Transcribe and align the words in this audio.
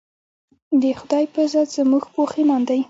د 0.81 0.83
خدائے 0.99 1.27
پۀ 1.33 1.43
ذات 1.51 1.69
زمونږ 1.77 2.03
پوخ 2.13 2.29
ايمان 2.39 2.61
دے 2.67 2.77